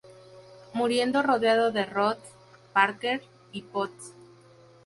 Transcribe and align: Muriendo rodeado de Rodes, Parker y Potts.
Muriendo 0.73 1.21
rodeado 1.21 1.71
de 1.71 1.85
Rodes, 1.85 2.17
Parker 2.73 3.21
y 3.51 3.61
Potts. 3.61 4.13